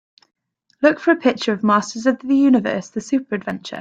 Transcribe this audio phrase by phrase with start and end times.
[0.81, 3.69] Look for a picture of Masters of the Universe: The Super Adventure